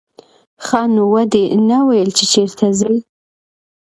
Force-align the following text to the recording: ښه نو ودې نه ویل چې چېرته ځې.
ښه 0.65 0.81
نو 0.93 1.03
ودې 1.13 1.43
نه 1.69 1.77
ویل 1.87 2.09
چې 2.17 2.25
چېرته 2.33 2.67
ځې. 2.79 2.95